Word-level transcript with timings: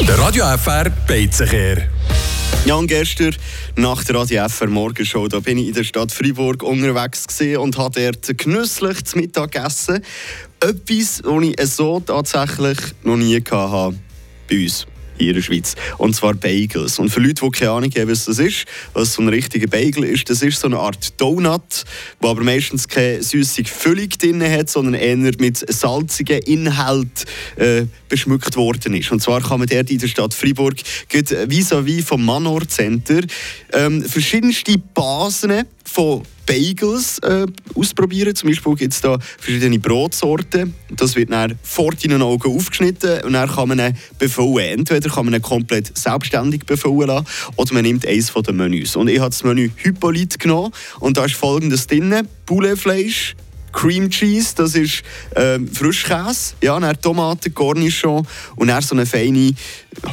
Der 0.00 0.18
Radio 0.18 0.44
FR 0.56 0.90
Beizenkehr. 1.06 1.88
Ja, 2.66 2.74
und 2.74 2.88
gestern 2.88 3.34
nach 3.76 4.02
der 4.04 4.16
Radio 4.16 4.48
FR 4.48 4.66
Morgenshow, 4.66 5.28
da 5.28 5.40
bin 5.40 5.58
ich 5.58 5.68
in 5.68 5.74
der 5.74 5.84
Stadt 5.84 6.12
Freiburg 6.12 6.62
unterwegs 6.62 7.26
und 7.58 7.78
habe 7.78 8.12
dort 8.12 8.38
genüsslich 8.38 9.04
zu 9.04 9.18
Mittag 9.18 9.52
gegessen. 9.52 10.04
Etwas, 10.60 11.22
was 11.24 11.44
ich 11.44 11.74
so 11.74 12.00
tatsächlich 12.00 12.78
noch 13.02 13.16
nie 13.16 13.36
hatte 13.36 13.96
bei 14.48 14.62
uns 14.62 14.86
hier 15.16 15.28
in 15.28 15.34
der 15.34 15.42
Schweiz. 15.42 15.74
Und 15.98 16.14
zwar 16.14 16.34
Bagels. 16.34 16.98
Und 16.98 17.10
für 17.10 17.20
Leute, 17.20 17.44
die 17.44 17.50
keine 17.50 17.70
Ahnung 17.72 17.90
haben, 17.96 18.08
was 18.08 18.24
das 18.24 18.38
ist, 18.38 18.64
was 18.92 19.14
so 19.14 19.22
ein 19.22 19.28
richtiger 19.28 19.66
Bagel 19.66 20.04
ist, 20.04 20.28
das 20.30 20.42
ist 20.42 20.60
so 20.60 20.66
eine 20.66 20.78
Art 20.78 21.20
Donut, 21.20 21.84
wo 22.20 22.28
aber 22.28 22.42
meistens 22.42 22.88
keine 22.88 23.22
süße 23.22 23.64
Füllung 23.64 24.08
drin 24.10 24.42
hat, 24.42 24.70
sondern 24.70 24.94
eher 24.94 25.16
mit 25.16 25.64
salzigen 25.72 26.38
Inhalt 26.42 27.24
äh, 27.56 27.86
beschmückt 28.08 28.56
worden 28.56 28.94
ist. 28.94 29.10
Und 29.12 29.22
zwar 29.22 29.40
kann 29.40 29.58
man 29.58 29.68
dort 29.68 29.90
in 29.90 29.98
der 29.98 30.08
Stadt 30.08 30.34
Freiburg 30.34 30.76
vis-à-vis 31.08 31.72
-vis 31.72 32.04
vom 32.04 32.24
Manor 32.24 32.66
Center 32.68 33.20
ähm, 33.72 34.02
verschiedenste 34.02 34.78
Basen 34.78 35.64
von 35.84 36.22
Bagels 36.46 37.18
äh, 37.20 37.46
ausprobieren. 37.74 38.34
Zum 38.34 38.48
Beispiel 38.48 38.74
gibt 38.74 38.92
es 38.92 39.00
da 39.00 39.18
verschiedene 39.38 39.78
Brotsorten. 39.78 40.74
Das 40.90 41.16
wird 41.16 41.30
dann 41.30 41.58
vor 41.62 41.92
deinen 41.92 42.22
Augen 42.22 42.56
aufgeschnitten 42.56 43.22
und 43.24 43.32
dann 43.32 43.48
kann 43.48 43.68
man 43.68 43.80
ihn 43.80 43.96
befüllen. 44.18 44.78
Entweder 44.78 45.10
kann 45.10 45.26
man 45.26 45.34
ihn 45.34 45.42
komplett 45.42 45.96
selbstständig 45.96 46.66
befüllen 46.66 47.08
lassen 47.08 47.26
oder 47.56 47.74
man 47.74 47.82
nimmt 47.82 48.06
eines 48.06 48.32
den 48.32 48.56
Menüs. 48.56 48.96
Und 48.96 49.08
ich 49.08 49.18
habe 49.18 49.30
das 49.30 49.44
Menü 49.44 49.70
Hippolyte 49.76 50.38
genommen 50.38 50.72
und 51.00 51.16
da 51.16 51.24
ist 51.24 51.34
folgendes 51.34 51.86
drin. 51.86 52.28
Pouletfleisch, 52.46 53.34
Cream 53.74 54.08
Cheese, 54.08 54.54
das 54.54 54.74
ist 54.76 55.02
ähm, 55.34 55.68
Frischkäse, 55.68 56.54
ja, 56.62 56.78
dann 56.78 57.00
Tomaten, 57.00 57.52
Cornichon 57.52 58.26
und 58.56 58.68
dann 58.68 58.82
so 58.82 58.94
eine 58.94 59.04
feine 59.04 59.52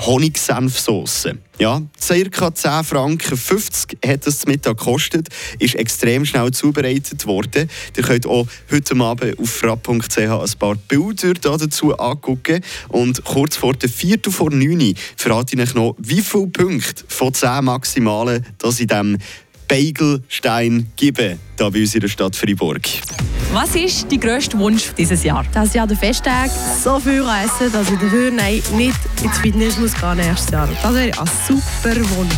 Honigsenfsauce. 0.05 1.29
Ja, 1.59 1.79
ca. 1.79 2.55
10 2.55 2.83
Franken 2.83 3.37
50 3.37 3.70
hat 4.05 4.25
das 4.25 4.45
Mittag 4.45 4.77
gekostet, 4.77 5.29
ist 5.59 5.75
extrem 5.75 6.25
schnell 6.25 6.51
zubereitet 6.51 7.25
worden. 7.25 7.69
Ihr 7.95 8.03
könnt 8.03 8.25
auch 8.25 8.47
heute 8.71 8.95
Abend 8.95 9.39
auf 9.39 9.49
frapp.ch 9.49 10.17
ein 10.17 10.59
paar 10.59 10.75
Bilder 10.75 11.33
dazu 11.33 11.97
angucken 11.97 12.61
und 12.89 13.23
kurz 13.23 13.55
vor 13.55 13.73
der 13.73 13.89
4. 13.89 14.19
vor 14.29 14.51
9 14.51 14.95
verrate 15.15 15.55
ich 15.55 15.61
euch 15.61 15.73
noch, 15.75 15.95
wie 15.97 16.21
viele 16.21 16.47
Punkte 16.47 17.03
von 17.07 17.33
10 17.33 17.63
maximalen 17.63 18.45
das 18.57 18.79
in 18.79 18.87
diesem 18.87 19.17
Bagelstein 19.71 20.87
geben, 20.97 21.39
hier 21.57 21.71
bei 21.71 21.79
uns 21.79 21.95
in 21.95 22.01
der 22.01 22.09
Stadt 22.09 22.35
Freiburg. 22.35 22.81
Was 23.53 23.73
ist 23.73 24.11
dein 24.11 24.19
grösster 24.19 24.59
Wunsch 24.59 24.91
dieses 24.97 25.23
Jahr? 25.23 25.45
Das 25.53 25.73
Jahr 25.73 25.87
der 25.87 25.95
Festtag 25.95 26.49
so 26.83 26.99
viel 26.99 27.21
essen, 27.21 27.71
dass 27.71 27.89
ich 27.89 27.97
dafür 27.97 28.31
nein, 28.31 28.61
nicht 28.75 28.99
ins 29.23 29.37
Fitness 29.37 29.77
muss 29.77 29.93
gehen 29.93 30.17
nächstes 30.17 30.51
Jahr. 30.51 30.67
Das 30.83 30.93
wäre 30.93 31.17
ein 31.17 31.29
super 31.47 31.95
Wunsch. 32.17 32.35